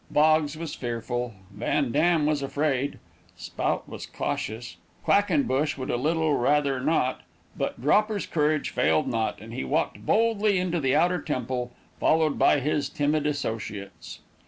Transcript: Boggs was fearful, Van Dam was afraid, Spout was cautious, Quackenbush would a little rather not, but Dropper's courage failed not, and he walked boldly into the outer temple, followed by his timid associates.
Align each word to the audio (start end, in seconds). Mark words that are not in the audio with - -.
Boggs 0.09 0.57
was 0.57 0.73
fearful, 0.73 1.35
Van 1.51 1.91
Dam 1.91 2.25
was 2.25 2.41
afraid, 2.41 2.97
Spout 3.37 3.87
was 3.87 4.07
cautious, 4.07 4.77
Quackenbush 5.05 5.77
would 5.77 5.91
a 5.91 5.95
little 5.95 6.33
rather 6.33 6.79
not, 6.79 7.21
but 7.55 7.79
Dropper's 7.79 8.25
courage 8.25 8.71
failed 8.71 9.05
not, 9.07 9.39
and 9.39 9.53
he 9.53 9.63
walked 9.63 10.03
boldly 10.03 10.57
into 10.57 10.79
the 10.79 10.95
outer 10.95 11.21
temple, 11.21 11.71
followed 11.99 12.39
by 12.39 12.59
his 12.61 12.89
timid 12.89 13.27
associates. 13.27 14.21